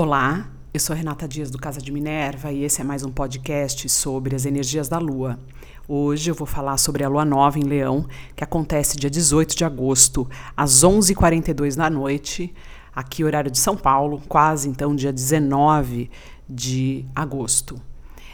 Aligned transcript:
Olá, 0.00 0.48
eu 0.72 0.78
sou 0.78 0.94
Renata 0.94 1.26
Dias 1.26 1.50
do 1.50 1.58
Casa 1.58 1.80
de 1.80 1.90
Minerva 1.90 2.52
e 2.52 2.62
esse 2.62 2.80
é 2.80 2.84
mais 2.84 3.02
um 3.02 3.10
podcast 3.10 3.88
sobre 3.88 4.36
as 4.36 4.46
energias 4.46 4.88
da 4.88 4.96
Lua. 4.96 5.40
Hoje 5.88 6.30
eu 6.30 6.36
vou 6.36 6.46
falar 6.46 6.76
sobre 6.76 7.02
a 7.02 7.08
Lua 7.08 7.24
Nova 7.24 7.58
em 7.58 7.64
Leão, 7.64 8.06
que 8.36 8.44
acontece 8.44 8.96
dia 8.96 9.10
18 9.10 9.56
de 9.56 9.64
agosto, 9.64 10.30
às 10.56 10.84
11h42 10.84 11.74
da 11.74 11.90
noite, 11.90 12.54
aqui 12.94 13.24
horário 13.24 13.50
de 13.50 13.58
São 13.58 13.76
Paulo, 13.76 14.22
quase 14.28 14.68
então 14.68 14.94
dia 14.94 15.12
19 15.12 16.08
de 16.48 17.04
agosto. 17.12 17.82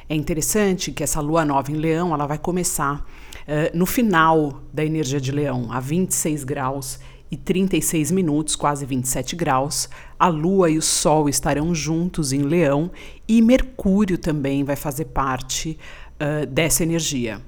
É 0.06 0.14
interessante 0.14 0.92
que 0.92 1.02
essa 1.02 1.22
Lua 1.22 1.46
Nova 1.46 1.72
em 1.72 1.76
Leão 1.76 2.12
ela 2.12 2.26
vai 2.26 2.36
começar 2.36 2.96
uh, 3.00 3.74
no 3.74 3.86
final 3.86 4.60
da 4.70 4.84
energia 4.84 5.18
de 5.18 5.32
Leão, 5.32 5.72
a 5.72 5.80
26 5.80 6.44
graus 6.44 7.00
e 7.34 7.36
36 7.36 8.12
minutos, 8.12 8.54
quase 8.54 8.86
27 8.86 9.34
graus, 9.34 9.88
a 10.16 10.28
Lua 10.28 10.70
e 10.70 10.78
o 10.78 10.82
Sol 10.82 11.28
estarão 11.28 11.74
juntos 11.74 12.32
em 12.32 12.42
Leão 12.42 12.90
e 13.26 13.42
Mercúrio 13.42 14.16
também 14.16 14.62
vai 14.62 14.76
fazer 14.76 15.06
parte 15.06 15.76
uh, 16.14 16.46
dessa 16.46 16.84
energia. 16.84 17.42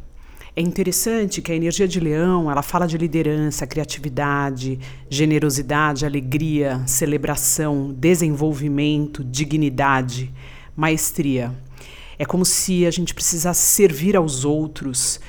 É 0.57 0.61
interessante 0.61 1.41
que 1.41 1.53
a 1.53 1.55
energia 1.55 1.87
de 1.87 2.01
Leão 2.01 2.51
ela 2.51 2.63
fala 2.63 2.87
de 2.87 2.99
liderança, 2.99 3.67
criatividade, 3.67 4.81
generosidade, 5.09 6.05
alegria, 6.05 6.83
celebração, 6.87 7.95
desenvolvimento, 7.97 9.23
dignidade, 9.23 10.33
maestria. 10.75 11.55
É 12.19 12.25
como 12.25 12.45
se 12.45 12.87
a 12.87 12.91
gente 12.91 13.15
precisasse 13.15 13.61
servir 13.61 14.17
aos 14.17 14.45
outros 14.45 15.21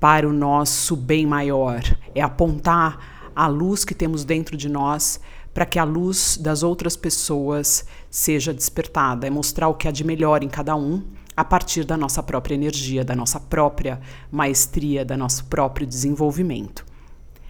para 0.00 0.26
o 0.26 0.32
nosso 0.32 0.96
bem 0.96 1.26
maior. 1.26 1.82
É 2.14 2.22
apontar 2.22 3.15
a 3.36 3.46
luz 3.46 3.84
que 3.84 3.94
temos 3.94 4.24
dentro 4.24 4.56
de 4.56 4.68
nós 4.68 5.20
para 5.52 5.66
que 5.66 5.78
a 5.78 5.84
luz 5.84 6.38
das 6.38 6.62
outras 6.62 6.96
pessoas 6.96 7.86
seja 8.10 8.52
despertada, 8.52 9.26
é 9.26 9.30
mostrar 9.30 9.68
o 9.68 9.74
que 9.74 9.86
há 9.86 9.90
de 9.90 10.04
melhor 10.04 10.42
em 10.42 10.48
cada 10.48 10.74
um 10.74 11.02
a 11.36 11.44
partir 11.44 11.84
da 11.84 11.96
nossa 11.96 12.22
própria 12.22 12.54
energia, 12.54 13.04
da 13.04 13.14
nossa 13.14 13.38
própria 13.38 14.00
maestria, 14.30 15.04
da 15.04 15.16
nosso 15.16 15.44
próprio 15.44 15.86
desenvolvimento. 15.86 16.84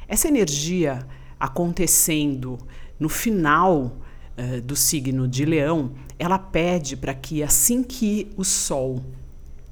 Essa 0.09 0.29
energia 0.29 1.07
acontecendo 1.39 2.59
no 2.99 3.09
final 3.09 3.97
uh, 4.37 4.61
do 4.63 4.75
signo 4.75 5.29
de 5.29 5.45
Leão, 5.45 5.93
ela 6.19 6.39
pede 6.39 6.97
para 6.97 7.15
que 7.15 7.43
assim 7.43 7.83
que 7.83 8.31
o 8.37 8.45
Sol 8.45 9.05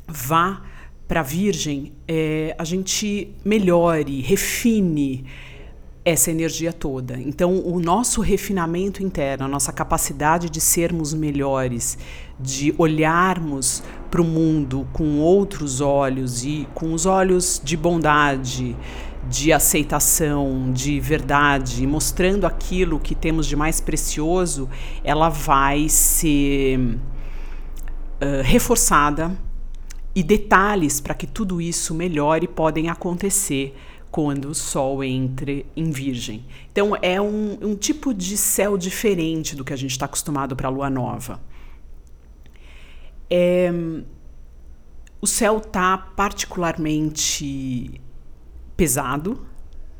vá 0.06 0.62
para 1.06 1.20
a 1.20 1.22
Virgem, 1.22 1.92
é, 2.08 2.54
a 2.58 2.64
gente 2.64 3.34
melhore, 3.44 4.20
refine, 4.22 5.24
essa 6.04 6.30
energia 6.30 6.72
toda. 6.72 7.18
Então, 7.18 7.58
o 7.64 7.80
nosso 7.80 8.20
refinamento 8.20 9.02
interno, 9.02 9.46
a 9.46 9.48
nossa 9.48 9.72
capacidade 9.72 10.50
de 10.50 10.60
sermos 10.60 11.14
melhores, 11.14 11.96
de 12.38 12.74
olharmos 12.76 13.82
para 14.10 14.20
o 14.20 14.24
mundo 14.24 14.86
com 14.92 15.18
outros 15.18 15.80
olhos 15.80 16.44
e 16.44 16.68
com 16.74 16.92
os 16.92 17.06
olhos 17.06 17.60
de 17.64 17.76
bondade, 17.76 18.76
de 19.28 19.50
aceitação, 19.50 20.70
de 20.72 21.00
verdade, 21.00 21.86
mostrando 21.86 22.46
aquilo 22.46 23.00
que 23.00 23.14
temos 23.14 23.46
de 23.46 23.56
mais 23.56 23.80
precioso, 23.80 24.68
ela 25.02 25.30
vai 25.30 25.88
ser 25.88 26.78
uh, 26.78 28.42
reforçada 28.42 29.34
e 30.14 30.22
detalhes 30.22 31.00
para 31.00 31.14
que 31.14 31.26
tudo 31.26 31.60
isso 31.60 31.94
melhore 31.94 32.46
podem 32.46 32.90
acontecer 32.90 33.74
quando 34.14 34.44
o 34.44 34.54
Sol 34.54 35.02
entre 35.02 35.66
em 35.74 35.90
Virgem. 35.90 36.44
Então 36.70 36.92
é 37.02 37.20
um, 37.20 37.58
um 37.60 37.74
tipo 37.74 38.14
de 38.14 38.36
céu 38.36 38.78
diferente 38.78 39.56
do 39.56 39.64
que 39.64 39.72
a 39.72 39.76
gente 39.76 39.90
está 39.90 40.06
acostumado 40.06 40.54
para 40.54 40.68
a 40.68 40.70
Lua 40.70 40.88
Nova. 40.88 41.40
É, 43.28 43.72
o 45.20 45.26
céu 45.26 45.58
está 45.58 45.98
particularmente 45.98 48.00
pesado 48.76 49.44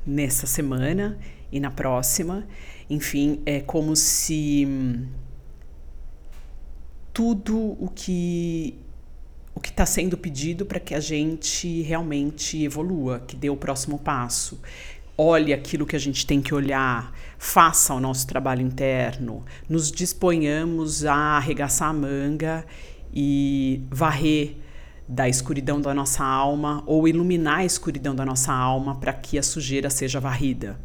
nessa 0.06 0.46
semana 0.46 1.18
e 1.50 1.58
na 1.58 1.72
próxima. 1.72 2.46
Enfim, 2.88 3.42
é 3.44 3.62
como 3.62 3.96
se 3.96 4.64
tudo 7.12 7.76
o 7.80 7.90
que 7.92 8.78
o 9.54 9.60
que 9.60 9.70
está 9.70 9.86
sendo 9.86 10.16
pedido 10.16 10.66
para 10.66 10.80
que 10.80 10.94
a 10.94 11.00
gente 11.00 11.82
realmente 11.82 12.62
evolua, 12.62 13.20
que 13.26 13.36
dê 13.36 13.48
o 13.48 13.56
próximo 13.56 13.98
passo. 13.98 14.60
Olhe 15.16 15.52
aquilo 15.52 15.86
que 15.86 15.94
a 15.94 15.98
gente 15.98 16.26
tem 16.26 16.42
que 16.42 16.52
olhar, 16.52 17.12
faça 17.38 17.94
o 17.94 18.00
nosso 18.00 18.26
trabalho 18.26 18.62
interno, 18.62 19.44
nos 19.68 19.92
disponhamos 19.92 21.04
a 21.04 21.14
arregaçar 21.14 21.90
a 21.90 21.92
manga 21.92 22.66
e 23.14 23.80
varrer 23.88 24.56
da 25.06 25.28
escuridão 25.28 25.80
da 25.80 25.94
nossa 25.94 26.24
alma 26.24 26.82
ou 26.86 27.06
iluminar 27.06 27.58
a 27.58 27.64
escuridão 27.64 28.14
da 28.14 28.24
nossa 28.24 28.52
alma 28.52 28.96
para 28.96 29.12
que 29.12 29.38
a 29.38 29.42
sujeira 29.42 29.88
seja 29.88 30.18
varrida. 30.18 30.80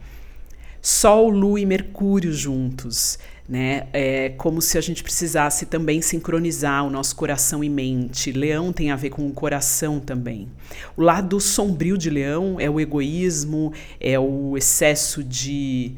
Sol, 0.81 1.29
Lua 1.29 1.59
e 1.59 1.65
Mercúrio 1.65 2.31
juntos, 2.31 3.17
né? 3.49 3.87
É 3.91 4.29
como 4.37 4.61
se 4.61 4.77
a 4.77 4.81
gente 4.81 5.01
precisasse 5.01 5.65
também 5.65 6.03
sincronizar 6.03 6.85
o 6.85 6.89
nosso 6.91 7.15
coração 7.15 7.63
e 7.63 7.69
mente. 7.69 8.31
Leão 8.31 8.71
tem 8.71 8.91
a 8.91 8.95
ver 8.95 9.09
com 9.09 9.27
o 9.27 9.33
coração 9.33 9.99
também. 9.99 10.47
O 10.95 11.01
lado 11.01 11.39
sombrio 11.39 11.97
de 11.97 12.11
Leão 12.11 12.59
é 12.59 12.69
o 12.69 12.79
egoísmo, 12.79 13.73
é 13.99 14.19
o 14.19 14.55
excesso 14.55 15.23
de, 15.23 15.93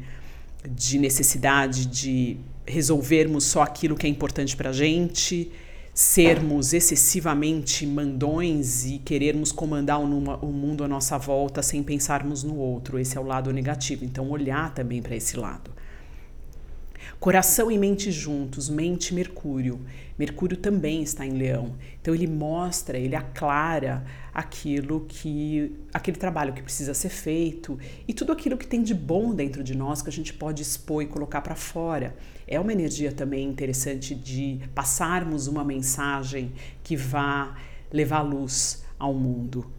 de 0.66 0.98
necessidade 0.98 1.84
de 1.84 2.38
resolvermos 2.66 3.44
só 3.44 3.60
aquilo 3.60 3.96
que 3.96 4.06
é 4.06 4.08
importante 4.08 4.56
para 4.56 4.70
a 4.70 4.72
gente 4.72 5.52
sermos 5.94 6.72
excessivamente 6.72 7.86
mandões 7.86 8.86
e 8.86 8.98
querermos 8.98 9.52
comandar 9.52 10.00
o, 10.00 10.04
o 10.04 10.46
mundo 10.46 10.82
à 10.84 10.88
nossa 10.88 11.18
volta 11.18 11.60
sem 11.60 11.82
pensarmos 11.82 12.42
no 12.42 12.56
outro. 12.56 12.98
Esse 12.98 13.18
é 13.18 13.20
o 13.20 13.24
lado 13.24 13.52
negativo. 13.52 14.02
Então, 14.02 14.30
olhar 14.30 14.72
também 14.72 15.02
para 15.02 15.14
esse 15.14 15.36
lado. 15.36 15.70
Coração 17.22 17.70
e 17.70 17.78
mente 17.78 18.10
juntos, 18.10 18.68
mente 18.68 19.14
Mercúrio. 19.14 19.78
Mercúrio 20.18 20.56
também 20.56 21.04
está 21.04 21.24
em 21.24 21.30
Leão. 21.30 21.76
Então 22.00 22.12
ele 22.12 22.26
mostra, 22.26 22.98
ele 22.98 23.14
aclara 23.14 24.04
aquilo 24.34 25.06
que 25.08 25.72
aquele 25.94 26.16
trabalho 26.16 26.52
que 26.52 26.60
precisa 26.60 26.92
ser 26.92 27.10
feito 27.10 27.78
e 28.08 28.12
tudo 28.12 28.32
aquilo 28.32 28.56
que 28.56 28.66
tem 28.66 28.82
de 28.82 28.92
bom 28.92 29.32
dentro 29.32 29.62
de 29.62 29.72
nós 29.72 30.02
que 30.02 30.08
a 30.08 30.12
gente 30.12 30.34
pode 30.34 30.62
expor 30.62 31.04
e 31.04 31.06
colocar 31.06 31.42
para 31.42 31.54
fora. 31.54 32.12
É 32.44 32.58
uma 32.58 32.72
energia 32.72 33.12
também 33.12 33.48
interessante 33.48 34.16
de 34.16 34.58
passarmos 34.74 35.46
uma 35.46 35.62
mensagem 35.62 36.50
que 36.82 36.96
vá 36.96 37.56
levar 37.92 38.22
luz 38.22 38.82
ao 38.98 39.14
mundo. 39.14 39.70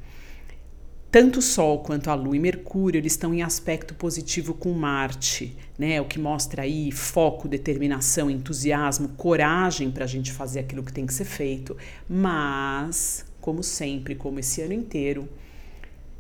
Tanto 1.14 1.38
o 1.38 1.42
Sol 1.44 1.84
quanto 1.84 2.10
a 2.10 2.16
Lua 2.16 2.36
e 2.36 2.40
Mercúrio 2.40 2.98
eles 2.98 3.14
estão 3.14 3.32
em 3.36 3.44
aspecto 3.44 3.94
positivo 3.94 4.56
com 4.56 4.72
Marte, 4.72 5.56
né? 5.78 6.02
O 6.02 6.06
que 6.06 6.18
mostra 6.18 6.64
aí 6.64 6.92
foco, 6.92 7.48
determinação, 7.48 8.32
entusiasmo, 8.32 9.10
coragem 9.10 9.92
para 9.92 10.06
a 10.06 10.08
gente 10.08 10.32
fazer 10.32 10.62
aquilo 10.62 10.82
que 10.82 10.92
tem 10.92 11.06
que 11.06 11.14
ser 11.14 11.26
feito. 11.26 11.78
Mas, 12.10 13.28
como 13.40 13.62
sempre, 13.62 14.16
como 14.16 14.40
esse 14.40 14.64
ano 14.64 14.74
inteiro, 14.74 15.30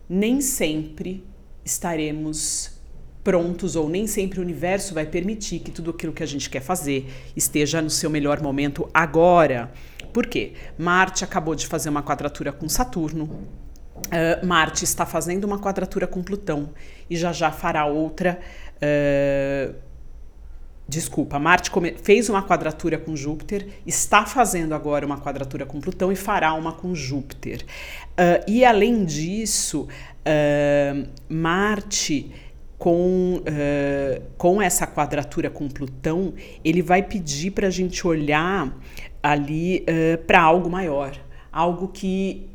nem 0.07 0.39
sempre 0.41 1.25
estaremos 1.65 2.79
prontos 3.23 3.75
ou 3.75 3.89
nem 3.89 4.05
sempre 4.05 4.39
o 4.39 4.43
universo 4.43 4.93
vai 4.93 5.07
permitir 5.07 5.57
que 5.61 5.71
tudo 5.71 5.89
aquilo 5.89 6.13
que 6.13 6.21
a 6.21 6.27
gente 6.27 6.51
quer 6.51 6.61
fazer 6.61 7.11
esteja 7.35 7.81
no 7.81 7.89
seu 7.89 8.11
melhor 8.11 8.43
momento 8.43 8.87
agora. 8.93 9.73
Por 10.13 10.27
quê? 10.27 10.53
Marte 10.77 11.23
acabou 11.23 11.55
de 11.55 11.65
fazer 11.65 11.89
uma 11.89 12.03
quadratura 12.03 12.51
com 12.51 12.69
Saturno 12.69 13.63
Uh, 13.95 14.45
Marte 14.45 14.83
está 14.83 15.05
fazendo 15.05 15.45
uma 15.45 15.59
quadratura 15.59 16.07
com 16.07 16.23
Plutão 16.23 16.71
e 17.09 17.15
já 17.15 17.31
já 17.31 17.51
fará 17.51 17.85
outra. 17.85 18.39
Uh, 18.77 19.75
desculpa, 20.87 21.39
Marte 21.39 21.71
fez 22.01 22.27
uma 22.29 22.41
quadratura 22.41 22.97
com 22.97 23.15
Júpiter, 23.15 23.67
está 23.85 24.25
fazendo 24.25 24.73
agora 24.73 25.05
uma 25.05 25.19
quadratura 25.19 25.65
com 25.65 25.79
Plutão 25.79 26.11
e 26.11 26.15
fará 26.15 26.53
uma 26.53 26.73
com 26.73 26.93
Júpiter. 26.95 27.63
Uh, 28.11 28.43
e 28.47 28.65
além 28.65 29.05
disso, 29.05 29.87
Marte 31.29 32.31
com, 32.83 33.37
uh, 33.37 34.21
com 34.37 34.61
essa 34.61 34.85
quadratura 34.85 35.49
com 35.49 35.69
Plutão, 35.69 36.33
ele 36.65 36.81
vai 36.81 37.01
pedir 37.01 37.51
para 37.51 37.67
a 37.67 37.69
gente 37.69 38.05
olhar 38.05 38.77
ali 39.23 39.85
uh, 39.87 40.17
para 40.25 40.41
algo 40.41 40.69
maior, 40.69 41.17
algo 41.49 41.87
que 41.87 42.49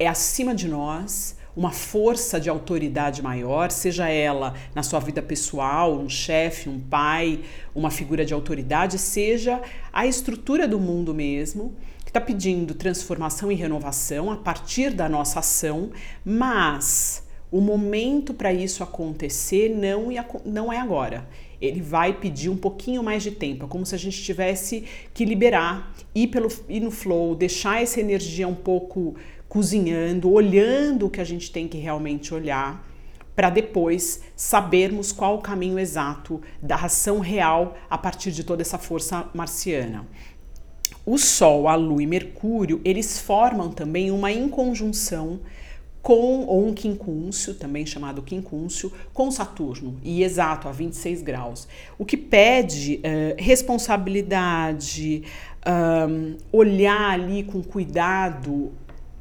é 0.00 0.08
acima 0.08 0.54
de 0.54 0.66
nós, 0.66 1.36
uma 1.54 1.70
força 1.70 2.40
de 2.40 2.48
autoridade 2.48 3.22
maior, 3.22 3.70
seja 3.70 4.08
ela 4.08 4.54
na 4.74 4.82
sua 4.82 4.98
vida 4.98 5.20
pessoal, 5.20 5.94
um 5.94 6.08
chefe, 6.08 6.70
um 6.70 6.80
pai, 6.80 7.40
uma 7.74 7.90
figura 7.90 8.24
de 8.24 8.32
autoridade, 8.32 8.98
seja 8.98 9.60
a 9.92 10.06
estrutura 10.06 10.66
do 10.66 10.80
mundo 10.80 11.12
mesmo, 11.12 11.74
que 12.02 12.08
está 12.08 12.20
pedindo 12.20 12.74
transformação 12.74 13.52
e 13.52 13.54
renovação 13.54 14.30
a 14.30 14.36
partir 14.36 14.90
da 14.90 15.06
nossa 15.06 15.40
ação, 15.40 15.90
mas 16.24 17.22
o 17.52 17.60
momento 17.60 18.32
para 18.32 18.54
isso 18.54 18.82
acontecer 18.82 19.68
não, 19.68 20.08
não 20.46 20.72
é 20.72 20.78
agora. 20.78 21.28
ele 21.60 21.82
vai 21.82 22.14
pedir 22.14 22.48
um 22.48 22.56
pouquinho 22.56 23.02
mais 23.02 23.22
de 23.22 23.32
tempo. 23.32 23.66
É 23.66 23.68
como 23.68 23.84
se 23.84 23.94
a 23.94 23.98
gente 23.98 24.22
tivesse 24.22 24.84
que 25.12 25.26
liberar, 25.26 25.92
ir, 26.14 26.28
pelo, 26.28 26.48
ir 26.70 26.80
no 26.80 26.90
flow, 26.90 27.34
deixar 27.34 27.82
essa 27.82 28.00
energia 28.00 28.48
um 28.48 28.54
pouco 28.54 29.14
cozinhando, 29.50 30.30
olhando 30.30 31.06
o 31.06 31.10
que 31.10 31.20
a 31.20 31.24
gente 31.24 31.50
tem 31.50 31.66
que 31.66 31.76
realmente 31.76 32.32
olhar, 32.32 32.88
para 33.34 33.50
depois 33.50 34.22
sabermos 34.36 35.10
qual 35.10 35.34
o 35.34 35.40
caminho 35.40 35.76
exato 35.76 36.40
da 36.62 36.76
ação 36.76 37.18
real 37.18 37.76
a 37.90 37.98
partir 37.98 38.30
de 38.30 38.44
toda 38.44 38.62
essa 38.62 38.78
força 38.78 39.28
marciana. 39.34 40.06
O 41.04 41.18
Sol, 41.18 41.66
a 41.66 41.74
Lua 41.74 42.02
e 42.02 42.06
Mercúrio, 42.06 42.80
eles 42.84 43.18
formam 43.18 43.72
também 43.72 44.12
uma 44.12 44.30
inconjunção 44.30 45.40
com 46.00 46.44
ou 46.46 46.68
um 46.68 46.72
quincúncio, 46.72 47.54
também 47.54 47.84
chamado 47.84 48.22
quincúncio, 48.22 48.92
com 49.12 49.32
Saturno, 49.32 49.98
e 50.04 50.22
exato, 50.22 50.68
a 50.68 50.72
26 50.72 51.22
graus. 51.22 51.66
O 51.98 52.04
que 52.04 52.16
pede 52.16 53.00
uh, 53.00 53.34
responsabilidade, 53.36 55.24
um, 55.66 56.36
olhar 56.52 57.10
ali 57.10 57.42
com 57.42 57.62
cuidado 57.62 58.72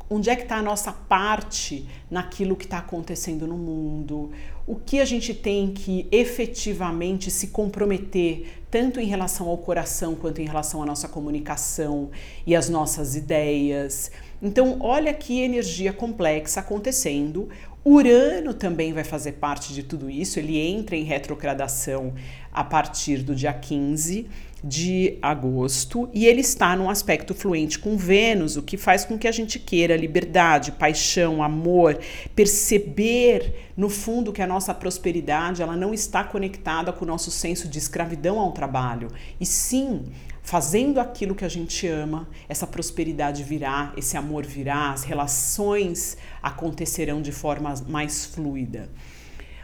onde 0.10 0.30
é 0.30 0.36
que 0.36 0.44
está 0.44 0.58
a 0.58 0.62
nossa 0.62 0.92
parte 0.92 1.88
naquilo 2.10 2.56
que 2.56 2.66
está 2.66 2.80
acontecendo 2.80 3.46
no 3.46 3.58
mundo, 3.58 4.32
o 4.66 4.76
que 4.76 5.00
a 5.00 5.06
gente 5.06 5.34
tem 5.34 5.72
que 5.72 6.08
efetivamente 6.12 7.30
se 7.30 7.48
comprometer, 7.48 8.64
tanto 8.72 9.00
em 9.00 9.06
relação 9.06 9.48
ao 9.48 9.58
coração 9.58 10.16
quanto 10.16 10.42
em 10.42 10.46
relação 10.46 10.82
à 10.82 10.86
nossa 10.86 11.08
comunicação 11.08 12.10
e 12.46 12.56
às 12.56 12.70
nossas 12.70 13.16
ideias. 13.16 14.12
Então, 14.42 14.78
olha 14.80 15.14
que 15.14 15.42
energia 15.42 15.92
complexa 15.92 16.62
acontecendo. 16.62 17.50
Urano 17.86 18.54
também 18.54 18.92
vai 18.92 19.04
fazer 19.04 19.34
parte 19.34 19.74
de 19.74 19.84
tudo 19.84 20.10
isso, 20.10 20.38
ele 20.38 20.58
entra 20.58 20.96
em 20.96 21.04
retrogradação 21.04 22.14
a 22.52 22.64
partir 22.64 23.24
do 23.24 23.34
dia 23.34 23.54
15 23.54 24.28
de 24.62 25.18
agosto 25.22 26.10
e 26.14 26.26
ele 26.26 26.42
está 26.42 26.76
num 26.76 26.90
aspecto 26.90 27.34
fluente 27.34 27.80
com 27.80 27.96
Vênus, 27.96 28.58
o 28.58 28.62
que 28.62 28.76
faz 28.76 29.06
com 29.06 29.18
que 29.18 29.28
a 29.28 29.32
gente 29.32 29.58
queira 29.58 29.96
liberdade, 29.96 30.74
paixão, 30.74 31.42
amor, 31.42 31.98
perceber 32.36 33.72
no 33.78 33.90
fundo 33.90 34.34
que 34.34 34.42
a 34.42 34.48
nossa 34.48 34.74
prosperidade 34.74 35.62
ela 35.62 35.78
não 35.78 35.94
está 35.94 36.24
conectada 36.24 36.92
com 36.92 37.06
o 37.06 37.08
nosso 37.08 37.32
senso 37.32 37.70
de 37.70 37.78
escravidão 37.78 38.38
ao 38.38 38.52
trabalho, 38.52 39.08
e 39.40 39.46
sim 39.46 40.04
fazendo 40.50 41.00
aquilo 41.00 41.36
que 41.36 41.46
a 41.46 41.48
gente 41.48 41.86
ama, 41.86 42.28
essa 42.48 42.66
prosperidade 42.66 43.44
virá, 43.44 43.94
esse 43.96 44.18
amor 44.18 44.48
virá, 44.48 44.92
as 44.92 45.04
relações 45.04 46.18
acontecerão 46.42 47.22
de 47.22 47.32
forma 47.32 47.72
mais 47.88 48.26
fluida. 48.26 48.90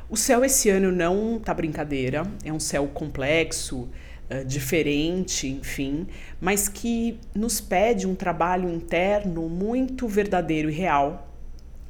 O 0.07 0.15
céu 0.15 0.45
esse 0.45 0.69
ano 0.69 0.91
não 0.91 1.39
tá 1.39 1.55
brincadeira, 1.55 2.21
é 2.43 2.53
um 2.53 2.59
céu 2.59 2.87
complexo, 2.93 3.89
uh, 4.29 4.45
diferente, 4.45 5.47
enfim, 5.47 6.05
mas 6.39 6.69
que 6.69 7.19
nos 7.33 7.59
pede 7.59 8.05
um 8.05 8.13
trabalho 8.13 8.69
interno 8.69 9.49
muito 9.49 10.07
verdadeiro 10.07 10.69
e 10.69 10.73
real 10.73 11.34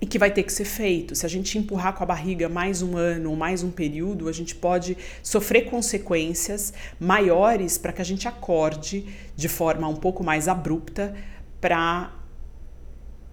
e 0.06 0.08
que 0.08 0.20
vai 0.20 0.30
ter 0.30 0.44
que 0.44 0.54
ser 0.54 0.66
feito. 0.66 1.16
Se 1.16 1.26
a 1.26 1.30
gente 1.30 1.58
empurrar 1.58 1.94
com 1.94 2.04
a 2.04 2.06
barriga 2.06 2.48
mais 2.48 2.84
um 2.84 2.96
ano 2.96 3.32
ou 3.32 3.36
mais 3.36 3.64
um 3.64 3.72
período, 3.72 4.30
a 4.30 4.32
gente 4.32 4.54
pode 4.54 4.96
sofrer 5.24 5.66
consequências 5.66 6.72
maiores 7.00 7.80
para 7.80 7.92
que 7.92 8.04
a 8.04 8.06
gente 8.06 8.28
acorde 8.28 9.04
de 9.36 9.50
forma 9.50 9.88
um 9.88 9.96
pouco 9.96 10.24
mais 10.24 10.48
abrupta 10.48 11.16
para 11.60 12.14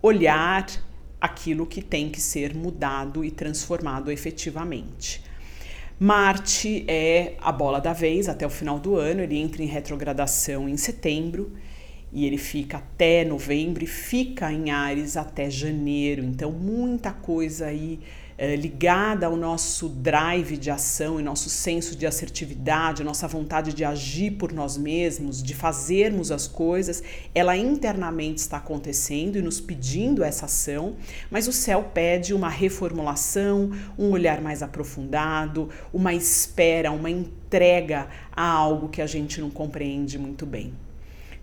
olhar 0.00 0.66
aquilo 1.20 1.66
que 1.66 1.82
tem 1.82 2.08
que 2.08 2.22
ser 2.22 2.54
mudado 2.54 3.22
e 3.22 3.30
transformado 3.30 4.10
efetivamente. 4.10 5.22
Marte 6.00 6.86
é 6.88 7.34
a 7.38 7.52
bola 7.52 7.82
da 7.82 7.92
vez 7.92 8.30
até 8.30 8.46
o 8.46 8.50
final 8.50 8.78
do 8.78 8.96
ano, 8.96 9.20
ele 9.20 9.36
entra 9.36 9.62
em 9.62 9.66
retrogradação 9.66 10.66
em 10.66 10.78
setembro 10.78 11.52
e 12.12 12.26
ele 12.26 12.38
fica 12.38 12.76
até 12.76 13.24
novembro 13.24 13.82
e 13.82 13.86
fica 13.86 14.52
em 14.52 14.70
Ares 14.70 15.16
até 15.16 15.48
janeiro. 15.48 16.22
Então, 16.22 16.52
muita 16.52 17.10
coisa 17.10 17.66
aí 17.66 18.00
é, 18.36 18.56
ligada 18.56 19.26
ao 19.26 19.36
nosso 19.36 19.88
drive 19.88 20.56
de 20.56 20.70
ação 20.70 21.20
e 21.20 21.22
nosso 21.22 21.48
senso 21.48 21.96
de 21.96 22.06
assertividade, 22.06 23.04
nossa 23.04 23.28
vontade 23.28 23.72
de 23.72 23.84
agir 23.84 24.32
por 24.32 24.52
nós 24.52 24.76
mesmos, 24.76 25.42
de 25.42 25.54
fazermos 25.54 26.30
as 26.30 26.48
coisas, 26.48 27.02
ela 27.34 27.56
internamente 27.56 28.40
está 28.40 28.56
acontecendo 28.56 29.38
e 29.38 29.42
nos 29.42 29.60
pedindo 29.60 30.24
essa 30.24 30.46
ação, 30.46 30.96
mas 31.30 31.46
o 31.46 31.52
céu 31.52 31.90
pede 31.94 32.34
uma 32.34 32.48
reformulação, 32.48 33.70
um 33.98 34.10
olhar 34.10 34.40
mais 34.40 34.62
aprofundado, 34.62 35.68
uma 35.92 36.12
espera, 36.12 36.90
uma 36.90 37.10
entrega 37.10 38.08
a 38.34 38.44
algo 38.44 38.88
que 38.88 39.00
a 39.00 39.06
gente 39.06 39.40
não 39.40 39.50
compreende 39.50 40.18
muito 40.18 40.44
bem. 40.44 40.74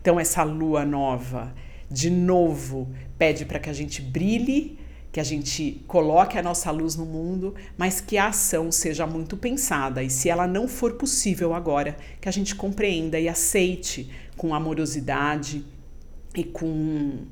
Então, 0.01 0.19
essa 0.19 0.43
lua 0.43 0.85
nova, 0.85 1.53
de 1.89 2.09
novo, 2.09 2.89
pede 3.17 3.45
para 3.45 3.59
que 3.59 3.69
a 3.69 3.73
gente 3.73 4.01
brilhe 4.01 4.79
que 5.11 5.19
a 5.19 5.23
gente 5.23 5.83
coloque 5.87 6.37
a 6.37 6.43
nossa 6.43 6.69
luz 6.71 6.95
no 6.95 7.05
mundo, 7.05 7.55
mas 7.77 7.99
que 7.99 8.17
a 8.17 8.27
ação 8.27 8.71
seja 8.71 9.07
muito 9.07 9.35
pensada 9.35 10.03
e 10.03 10.09
se 10.09 10.29
ela 10.29 10.47
não 10.47 10.67
for 10.67 10.93
possível 10.93 11.53
agora, 11.53 11.97
que 12.21 12.29
a 12.29 12.31
gente 12.31 12.55
compreenda 12.55 13.19
e 13.19 13.27
aceite 13.27 14.09
com 14.37 14.53
amorosidade 14.53 15.65
e 16.35 16.43
com 16.43 17.25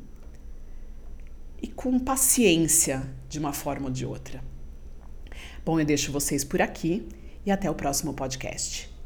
e 1.62 1.68
com 1.68 2.00
paciência 2.00 3.04
de 3.28 3.40
uma 3.40 3.52
forma 3.52 3.88
ou 3.88 3.92
de 3.92 4.06
outra. 4.06 4.44
Bom, 5.66 5.80
eu 5.80 5.86
deixo 5.86 6.12
vocês 6.12 6.44
por 6.44 6.62
aqui 6.62 7.08
e 7.46 7.52
até 7.52 7.70
o 7.70 7.76
próximo 7.76 8.14
podcast. 8.14 8.97